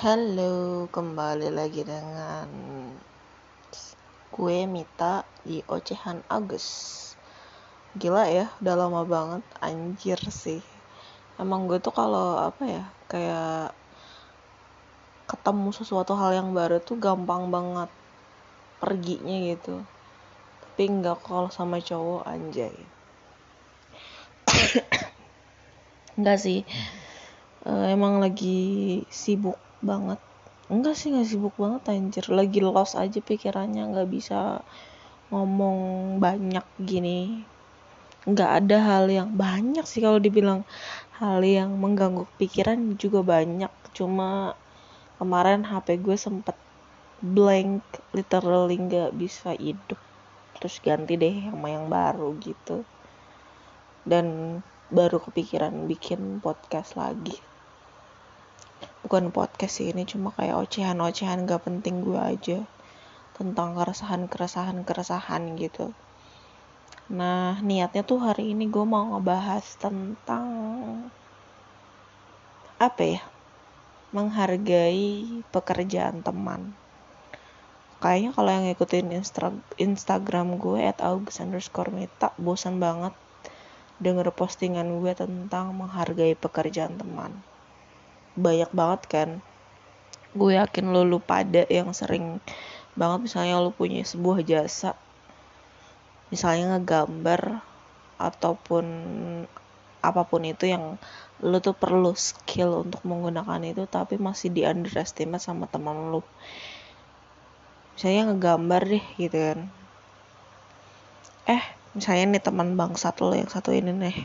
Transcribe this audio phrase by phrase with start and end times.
[0.00, 2.48] Halo, kembali lagi dengan
[4.32, 6.64] gue Mita di Ocehan Agus.
[8.00, 10.64] Gila ya, udah lama banget anjir sih.
[11.36, 13.76] Emang gue tuh kalau apa ya, kayak
[15.28, 17.92] ketemu sesuatu hal yang baru tuh gampang banget
[18.80, 19.84] perginya gitu.
[20.64, 22.72] Tapi enggak kalau sama cowok anjay.
[26.16, 26.64] enggak sih.
[27.68, 30.20] Uh, emang lagi sibuk banget.
[30.70, 32.24] Enggak sih nggak sibuk banget anjir.
[32.30, 34.62] Lagi lost aja pikirannya nggak bisa
[35.34, 35.78] ngomong
[36.22, 37.42] banyak gini.
[38.28, 40.62] Nggak ada hal yang banyak sih kalau dibilang.
[41.18, 43.72] Hal yang mengganggu pikiran juga banyak.
[43.96, 44.54] Cuma
[45.18, 46.56] kemarin HP gue sempet
[47.20, 47.82] blank
[48.14, 49.98] literally nggak bisa hidup.
[50.54, 52.86] Terus ganti deh sama yang baru gitu.
[54.06, 57.49] Dan baru kepikiran bikin podcast lagi
[59.10, 62.62] bukan podcast sih ini cuma kayak ocehan-ocehan gak penting gue aja
[63.34, 65.90] tentang keresahan-keresahan-keresahan gitu.
[67.10, 70.46] Nah niatnya tuh hari ini gue mau ngebahas tentang
[72.78, 73.22] apa ya?
[74.14, 76.70] Menghargai pekerjaan teman.
[77.98, 83.10] Kayaknya kalau yang ngikutin Insta Instagram gue at august underscore meta bosan banget
[83.98, 87.42] denger postingan gue tentang menghargai pekerjaan teman
[88.38, 89.28] banyak banget kan.
[90.34, 92.38] Gue yakin lo lu pada yang sering
[92.94, 94.98] banget misalnya lo punya sebuah jasa
[96.30, 97.58] misalnya ngegambar
[98.16, 98.86] ataupun
[100.00, 100.96] apa pun itu yang
[101.44, 106.24] lo tuh perlu skill untuk menggunakan itu tapi masih di underestimate sama teman lo.
[107.98, 109.60] Misalnya ngegambar deh gitu kan.
[111.50, 114.16] Eh misalnya nih teman bangsat lo yang satu ini nih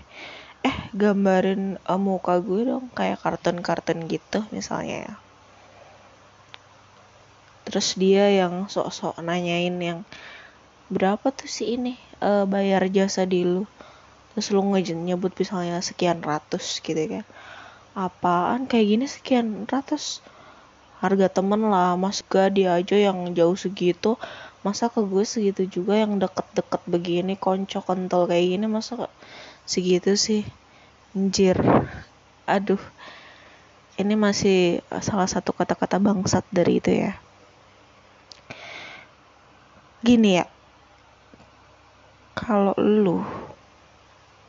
[0.65, 5.13] eh gambarin uh, muka gue dong kayak kartun-kartun gitu misalnya ya.
[7.69, 9.99] Terus dia yang sok-sok nanyain yang
[10.89, 11.97] berapa tuh sih ini?
[12.17, 13.69] Uh, bayar jasa di lu?
[14.33, 14.61] Terus lu
[15.05, 17.25] nyebut misalnya sekian ratus gitu kan.
[17.93, 18.65] Apaan?
[18.65, 20.25] Kayak gini sekian ratus?
[20.97, 24.17] Harga temen lah mas gak dia aja yang jauh segitu.
[24.65, 29.09] Masa ke gue segitu juga yang deket-deket begini konco kental kayak gini masa
[29.65, 30.45] segitu sih.
[31.17, 31.57] Anjir.
[32.47, 32.81] Aduh.
[33.95, 37.13] Ini masih salah satu kata-kata bangsat dari itu ya.
[40.05, 40.45] Gini ya.
[42.35, 43.23] Kalau lu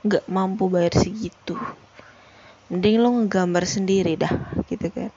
[0.07, 1.59] nggak mampu bayar segitu
[2.67, 4.35] mending lu ngegambar sendiri dah
[4.67, 5.11] gitu kan.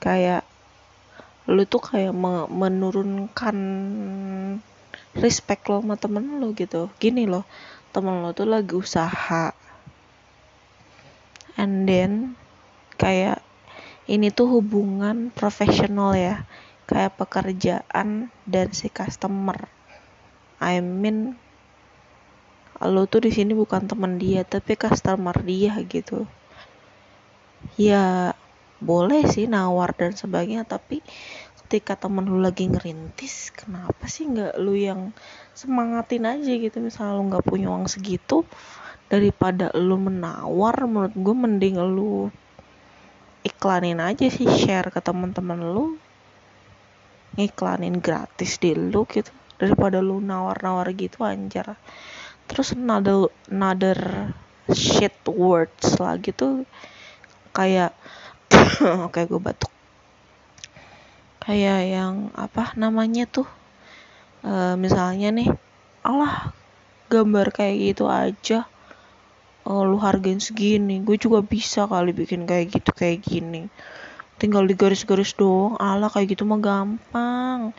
[0.00, 0.44] Kayak
[1.48, 2.12] lu tuh kayak
[2.52, 3.56] menurunkan
[5.16, 6.92] respect lo sama temen lo gitu.
[7.00, 7.48] Gini loh
[7.90, 9.54] temen lo tuh lagi usaha.
[11.58, 12.38] And then
[12.96, 13.42] kayak
[14.06, 16.46] ini tuh hubungan profesional ya.
[16.86, 19.70] Kayak pekerjaan dan si customer.
[20.58, 21.38] I mean
[22.80, 26.24] lo tuh di sini bukan teman dia tapi customer dia gitu.
[27.76, 28.34] Ya
[28.80, 31.04] boleh sih nawar dan sebagainya tapi
[31.70, 35.14] ketika temen lu lagi ngerintis kenapa sih nggak lu yang
[35.54, 36.82] semangatin aja gitu?
[36.82, 38.42] Misalnya lu nggak punya uang segitu
[39.06, 42.26] daripada lu menawar menurut gue mending lu
[43.46, 45.94] iklanin aja sih share ke teman-teman lu.
[47.38, 51.78] Ngiklanin gratis di lu gitu daripada lu nawar-nawar gitu anjir.
[52.50, 53.94] Terus another another
[54.74, 56.66] shit words lagi tuh
[57.54, 57.94] kayak
[59.14, 59.70] kayak gue batuk
[61.50, 63.50] kayak yang apa namanya tuh
[64.46, 65.50] e, misalnya nih
[66.06, 66.54] Allah
[67.10, 68.70] gambar kayak gitu aja
[69.66, 73.66] oh, lu hargain segini gue juga bisa kali bikin kayak gitu kayak gini.
[74.40, 77.76] Tinggal di garis-garis doang Allah kayak gitu mah gampang.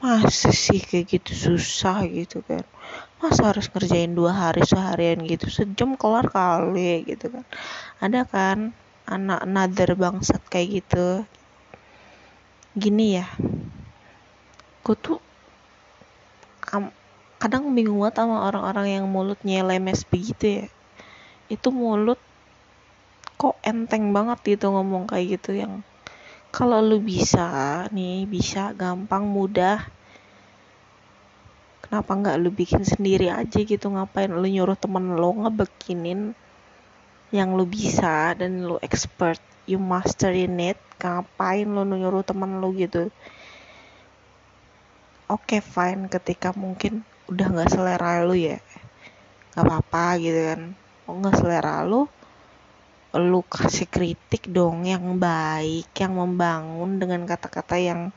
[0.00, 2.64] Masa sih kayak gitu susah gitu kan?
[3.20, 5.48] Masa harus ngerjain dua hari seharian gitu?
[5.48, 7.44] Sejam kelar kali gitu kan?
[8.00, 8.58] Ada kan
[9.08, 11.24] anak nader bangsat kayak gitu
[12.76, 13.26] gini ya.
[14.86, 15.18] Gue tuh
[17.40, 20.66] kadang bingung banget sama orang-orang yang mulutnya lemes begitu ya.
[21.50, 22.20] Itu mulut
[23.40, 25.80] kok enteng banget gitu ngomong kayak gitu yang
[26.52, 29.80] kalau lu bisa nih bisa gampang mudah
[31.90, 33.90] kenapa nggak lu bikin sendiri aja gitu?
[33.90, 36.38] Ngapain lu nyuruh temen lu ngebekinin
[37.30, 39.38] yang lu bisa dan lu expert
[39.70, 43.08] you master in it ngapain lo nyuruh temen lo gitu?
[45.30, 48.58] Oke okay, fine ketika mungkin udah nggak selera lo ya
[49.54, 50.60] nggak apa-apa gitu kan.
[51.06, 52.10] Oh nggak selera lo
[53.10, 58.14] lu kasih kritik dong yang baik yang membangun dengan kata-kata yang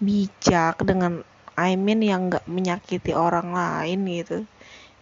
[0.00, 1.20] bijak dengan
[1.58, 4.48] I mean yang nggak menyakiti orang lain gitu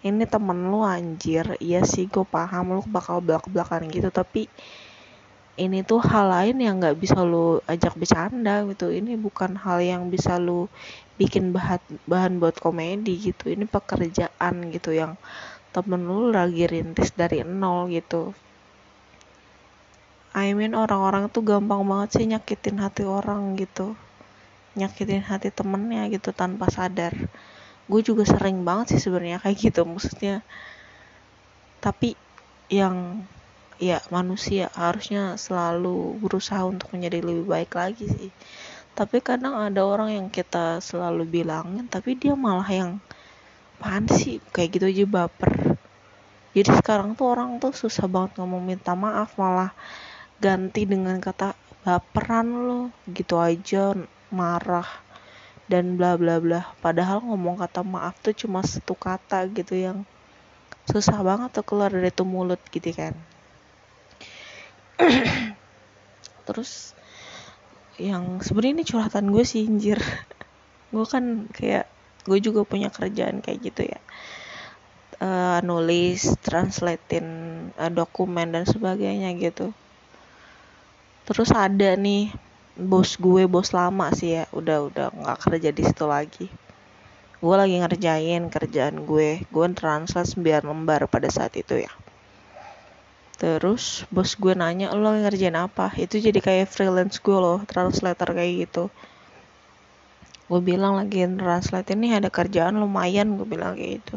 [0.09, 1.45] ini temen lu anjir.
[1.59, 2.65] Iya sih gue paham.
[2.77, 4.47] Lu bakal belak-belakan gitu tapi
[5.57, 8.93] ini tuh hal lain yang nggak bisa lu ajak bercanda gitu.
[8.93, 10.69] Ini bukan hal yang bisa lu
[11.17, 13.49] bikin bahan bahan buat komedi gitu.
[13.49, 15.17] Ini pekerjaan gitu yang
[15.73, 18.37] temen lu lagi rintis dari nol gitu.
[20.37, 23.97] I mean orang-orang tuh gampang banget sih nyakitin hati orang gitu.
[24.77, 27.17] Nyakitin hati temennya gitu tanpa sadar
[27.87, 30.43] gue juga sering banget sih sebenarnya kayak gitu maksudnya.
[31.79, 32.19] Tapi
[32.67, 33.23] yang
[33.77, 38.31] ya manusia harusnya selalu berusaha untuk menjadi lebih baik lagi sih.
[38.97, 42.99] Tapi kadang ada orang yang kita selalu bilangin tapi dia malah yang
[43.77, 45.77] apaan sih kayak gitu aja baper.
[46.57, 49.77] Jadi sekarang tuh orang tuh susah banget ngomong minta maaf malah
[50.41, 51.53] ganti dengan kata
[51.85, 52.81] baperan lo
[53.13, 53.93] gitu aja
[54.33, 55.06] marah
[55.67, 56.75] dan bla bla bla.
[56.79, 60.07] Padahal ngomong kata maaf tuh cuma satu kata gitu yang
[60.87, 63.15] susah banget tuh keluar dari tuh mulut gitu kan.
[66.47, 66.95] Terus
[67.99, 69.97] yang sebenarnya ini curhatan gue sih injir
[70.95, 71.89] gue kan kayak
[72.29, 74.01] gue juga punya kerjaan kayak gitu ya.
[75.17, 77.25] Uh, nulis translatein
[77.81, 79.73] uh, dokumen dan sebagainya gitu.
[81.27, 82.31] Terus ada nih
[82.77, 84.45] bos gue bos lama sih ya.
[84.53, 86.47] Udah udah nggak kerja di situ lagi.
[87.41, 89.45] Gue lagi ngerjain kerjaan gue.
[89.49, 91.93] Gue translate 9 lembar pada saat itu ya.
[93.37, 95.93] Terus bos gue nanya lo ngerjain apa?
[95.97, 98.89] Itu jadi kayak freelance gue loh translator kayak gitu.
[100.47, 104.17] Gue bilang lagi translate ini ada kerjaan lumayan gue bilang kayak gitu.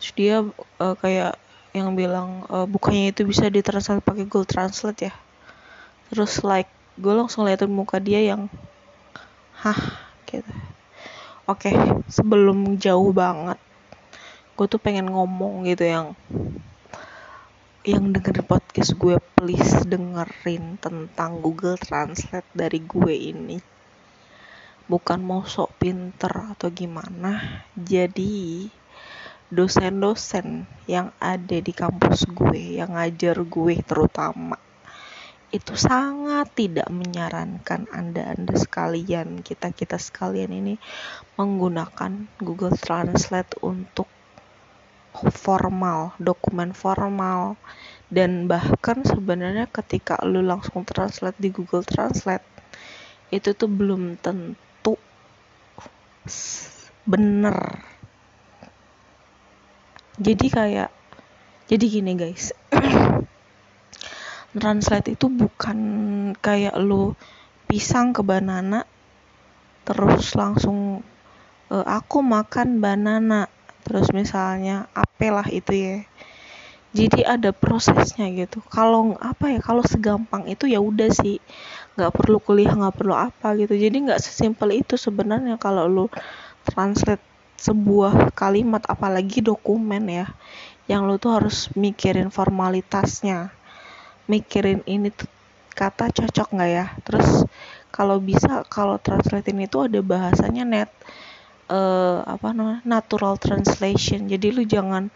[0.00, 0.36] Terus dia
[0.82, 1.38] uh, kayak
[1.72, 5.14] yang bilang uh, bukannya itu bisa ditranslate pakai Google Translate ya?
[6.12, 6.68] Terus like
[7.00, 8.52] gue langsung liatin muka dia yang
[9.56, 9.80] hah
[10.28, 10.52] gitu.
[11.48, 11.72] Oke
[12.08, 13.56] sebelum jauh banget
[14.52, 16.06] gue tuh pengen ngomong gitu yang
[17.82, 23.58] yang dengerin podcast gue please dengerin tentang Google Translate dari gue ini.
[24.86, 28.68] Bukan mau sok pinter atau gimana jadi
[29.48, 34.60] dosen-dosen yang ada di kampus gue yang ngajar gue terutama
[35.52, 40.80] itu sangat tidak menyarankan Anda-Anda sekalian, kita-kita sekalian ini
[41.36, 44.08] menggunakan Google Translate untuk
[45.12, 47.60] formal, dokumen formal.
[48.08, 52.44] Dan bahkan sebenarnya ketika lu langsung translate di Google Translate
[53.32, 54.96] itu tuh belum tentu
[57.04, 57.56] bener.
[60.16, 60.92] Jadi kayak
[61.68, 62.52] jadi gini guys
[64.52, 65.78] translate itu bukan
[66.36, 67.16] kayak lu
[67.64, 68.84] pisang ke banana
[69.88, 71.00] terus langsung
[71.72, 73.48] e, aku makan banana
[73.82, 75.96] terus misalnya apelah itu ya.
[76.92, 78.60] Jadi ada prosesnya gitu.
[78.68, 81.40] Kalau apa ya kalau segampang itu ya udah sih.
[81.96, 83.72] Nggak perlu kuliah nggak perlu apa gitu.
[83.74, 86.06] Jadi nggak sesimpel itu sebenarnya kalau lu
[86.68, 87.24] translate
[87.56, 90.26] sebuah kalimat apalagi dokumen ya
[90.90, 93.54] yang lu tuh harus mikirin formalitasnya
[94.32, 95.28] mikirin ini tuh
[95.76, 96.86] kata cocok nggak ya?
[97.04, 97.44] Terus
[97.92, 100.90] kalau bisa kalau translatein itu ada bahasanya net
[101.68, 104.24] uh, apa namanya natural translation.
[104.32, 105.12] Jadi lu jangan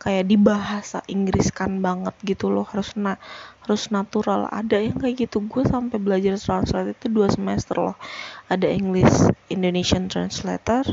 [0.00, 2.68] kayak di bahasa Inggris kan banget gitu loh.
[2.68, 3.16] Harus na
[3.64, 4.52] harus natural.
[4.52, 5.40] Ada yang kayak gitu.
[5.48, 7.96] Gue sampai belajar translate itu dua semester loh.
[8.52, 10.84] Ada English Indonesian translator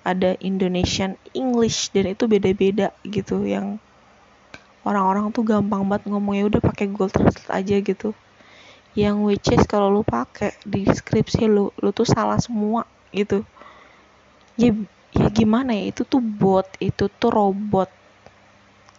[0.00, 3.76] ada Indonesian English dan itu beda-beda gitu yang
[4.84, 8.10] orang-orang tuh gampang banget ngomongnya udah pakai Google Translate aja gitu.
[8.96, 13.44] Yang which is kalau lu pakai di deskripsi lu lu tuh salah semua gitu.
[14.56, 14.72] Ya
[15.10, 17.90] ya gimana ya itu tuh bot itu tuh robot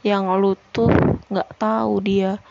[0.04, 0.92] yang lu tuh
[1.32, 2.42] nggak tahu dia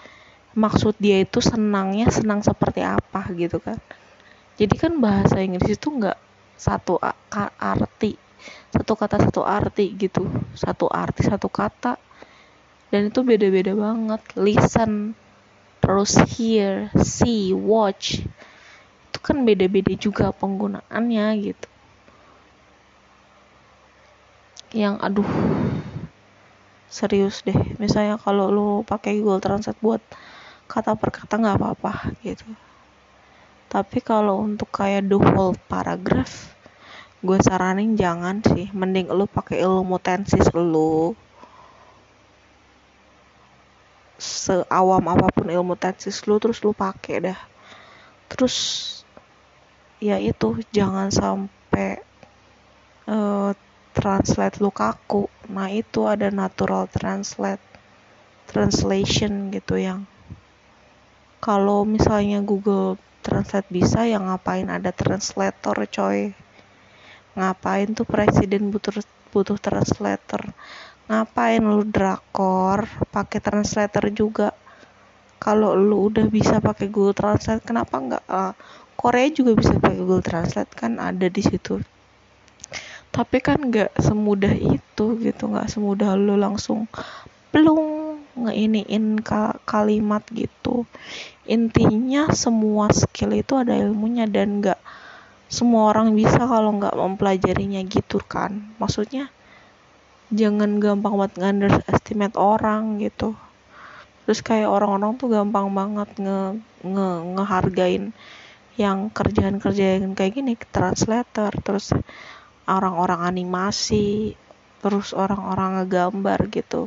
[0.57, 3.79] maksud dia itu senangnya senang seperti apa gitu kan.
[4.59, 6.19] Jadi kan bahasa Inggris itu nggak
[6.61, 8.21] satu arti
[8.71, 10.29] satu kata satu arti gitu.
[10.53, 12.10] Satu arti satu kata
[12.91, 14.23] dan itu beda-beda banget.
[14.35, 15.15] Listen
[15.81, 18.23] terus hear see watch.
[19.11, 21.69] Itu kan beda-beda juga penggunaannya gitu.
[24.75, 25.31] Yang aduh
[26.91, 27.59] serius deh.
[27.79, 30.03] Misalnya kalau lu pakai Google Translate buat
[30.67, 32.47] kata per kata nggak apa-apa gitu.
[33.71, 36.51] Tapi kalau untuk kayak the whole paragraph
[37.23, 38.67] gue saranin jangan sih.
[38.75, 41.15] Mending lu pakai ilmu tensis lu
[44.21, 47.41] seawam apa pun ilmu tesis lu terus lu pakai dah.
[48.29, 48.57] Terus
[49.99, 52.05] ya itu jangan sampai
[53.09, 53.57] uh,
[53.97, 55.27] translate lu kaku.
[55.49, 57.65] Nah itu ada natural translate
[58.47, 60.05] translation gitu yang
[61.41, 66.33] kalau misalnya Google Translate bisa ya ngapain ada translator coy?
[67.37, 70.41] Ngapain tuh presiden butuh butuh translator
[71.11, 72.87] ngapain lu drakor?
[73.11, 74.55] Pakai translator juga.
[75.43, 78.55] Kalau lu udah bisa pakai Google Translate kenapa nggak uh,
[78.95, 80.71] Korea juga bisa pakai Google Translate?
[80.79, 81.83] Kan ada di situ.
[83.11, 86.87] Tapi kan nggak semudah itu gitu nggak semudah lu langsung
[87.51, 89.19] plung ngeiniin
[89.67, 90.87] kalimat gitu.
[91.51, 94.79] Intinya semua skill itu ada ilmunya dan nggak
[95.51, 98.71] semua orang bisa kalau nggak mempelajarinya gitu kan.
[98.79, 99.35] Maksudnya
[100.31, 103.35] jangan gampang banget underestimate orang gitu.
[104.25, 106.41] Terus kayak orang-orang tuh gampang banget nge,
[106.87, 108.05] nge ngehargain
[108.79, 111.91] yang kerjaan-kerjaan kayak gini translator terus
[112.71, 114.39] orang-orang animasi
[114.79, 116.87] terus orang-orang ngegambar gitu.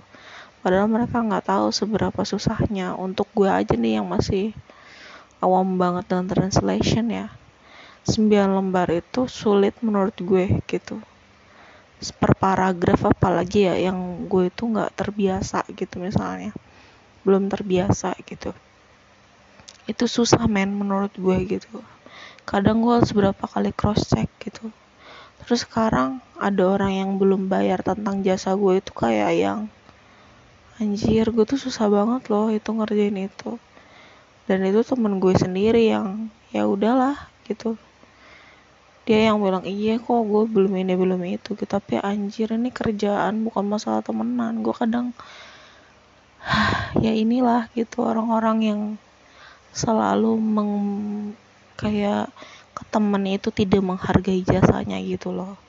[0.63, 2.95] Padahal mereka nggak tahu seberapa susahnya.
[2.95, 4.55] Untuk gue aja nih yang masih
[5.43, 7.27] awam banget dengan translation ya.
[8.07, 11.03] 9 lembar itu sulit menurut gue gitu
[12.11, 16.51] per paragraf apalagi ya yang gue itu nggak terbiasa gitu misalnya.
[17.23, 18.51] Belum terbiasa gitu.
[19.87, 21.79] Itu susah men menurut gue gitu.
[22.43, 24.67] Kadang gue harus berapa kali cross check gitu.
[25.45, 29.59] Terus sekarang ada orang yang belum bayar tentang jasa gue itu kayak yang
[30.81, 33.55] anjir gue tuh susah banget loh itu ngerjain itu.
[34.49, 37.79] Dan itu temen gue sendiri yang ya udahlah gitu
[39.03, 41.67] dia yang bilang iya kok gue belum ini belum itu gitu.
[41.67, 44.63] Tapi anjir ini kerjaan bukan masalah temenan.
[44.63, 45.11] Gue kadang
[47.03, 48.81] ya inilah gitu orang-orang yang
[49.75, 50.73] selalu meng
[51.75, 52.31] kayak
[52.71, 55.59] ke temen itu tidak menghargai jasanya gitu loh.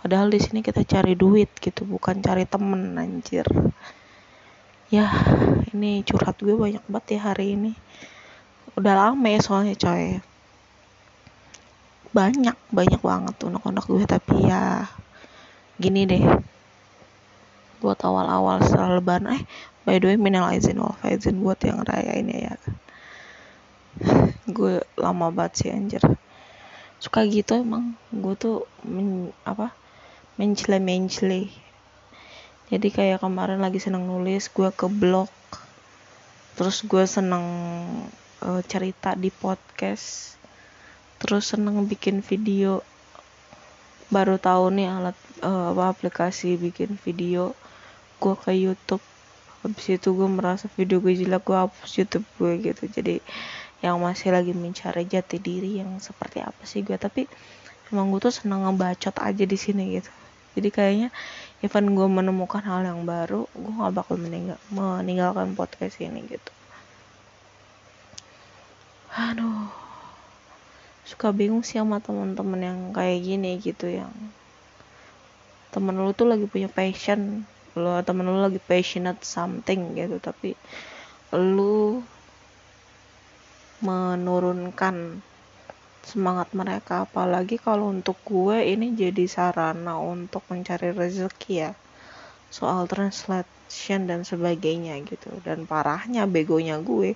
[0.00, 3.44] Padahal di sini kita cari duit gitu bukan cari temen anjir.
[4.94, 5.10] Ya
[5.74, 7.74] ini curhat gue banyak banget ya hari ini.
[8.78, 10.29] Udah lama ya soalnya coy
[12.10, 14.86] banyak banyak banget unek-unek gue tapi ya
[15.78, 16.24] gini deh.
[17.80, 19.42] Buat awal-awal setelah lebaran eh
[19.88, 22.54] by the way minal izin wal faizin buat yang raya ini ya.
[24.56, 26.04] Gue lama banget sih anjir.
[27.00, 27.96] Suka gitu emang.
[28.12, 29.72] Gue tuh men, apa
[30.36, 31.48] mencele mencele
[32.70, 35.26] jadi kayak kemarin lagi seneng nulis gue ke blog.
[36.54, 37.42] Terus gue seneng
[38.46, 40.38] uh, cerita di podcast
[41.20, 42.80] terus seneng bikin video.
[44.08, 47.52] Baru tahu nih alat uh, apa aplikasi bikin video
[48.18, 49.04] gue ke YouTube.
[49.60, 52.88] Habis itu gue merasa video gue jelek gue hapus YouTube gue gitu.
[52.88, 53.20] Jadi
[53.84, 57.24] yang masih lagi mencari jati diri yang seperti apa sih gue tapi
[57.92, 60.10] emang gue tuh seneng ngebacot aja di sini gitu.
[60.56, 61.08] Jadi kayaknya
[61.60, 66.52] even gue menemukan hal yang baru gue gak bakal meninggal meninggalkan podcast ini gitu.
[69.14, 69.89] Aduh
[71.10, 74.14] suka bingung sih sama teman-teman yang kayak gini gitu yang
[75.74, 77.42] temen lu tuh lagi punya passion
[77.78, 80.54] lo temen lu lagi passionate something gitu tapi
[81.34, 82.02] lu
[83.80, 85.24] menurunkan
[86.04, 87.06] semangat mereka.
[87.06, 91.72] Apalagi kalau untuk gue ini jadi sarana untuk mencari rezeki ya
[92.50, 95.30] soal translation dan sebagainya gitu.
[95.46, 97.14] Dan parahnya begonya gue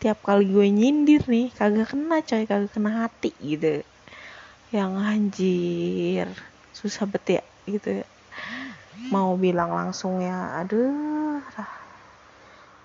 [0.00, 3.84] tiap kali gue nyindir nih kagak kena coy kagak kena hati gitu.
[4.72, 6.26] Yang anjir
[6.72, 8.00] susah bet ya gitu.
[8.00, 8.06] Ya
[9.12, 11.44] mau bilang langsung ya aduh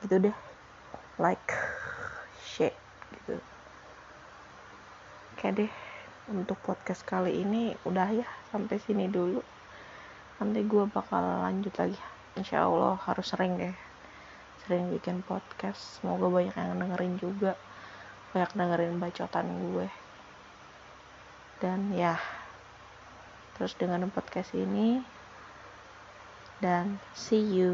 [0.04, 0.38] gitu deh
[1.16, 1.56] like
[2.44, 2.76] shit
[3.16, 3.40] gitu.
[5.36, 5.72] Oke deh
[6.28, 9.40] untuk podcast kali ini udah ya sampai sini dulu.
[10.44, 12.00] Nanti gue bakal lanjut lagi.
[12.36, 13.85] Insya Allah harus sering deh
[14.66, 16.02] sering bikin podcast.
[16.02, 17.54] Semoga banyak yang dengerin juga.
[18.34, 19.88] Banyak dengerin bacotan gue.
[21.62, 22.18] Dan ya
[23.54, 25.06] terus dengan podcast ini.
[26.58, 27.72] Dan see you